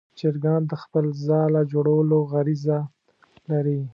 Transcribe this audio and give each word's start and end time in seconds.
چرګان 0.19 0.61
د 0.71 0.73
خپل 0.83 1.05
ځاله 1.25 1.61
جوړولو 1.71 2.17
غریزه 2.31 2.79
لري. 3.49 3.79